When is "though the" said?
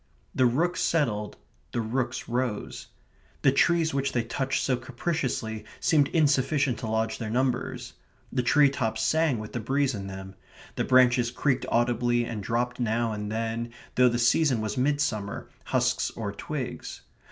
13.93-14.17